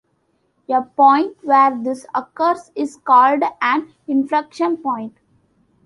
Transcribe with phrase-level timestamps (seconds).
[0.67, 5.13] A point where this occurs is called an inflection point.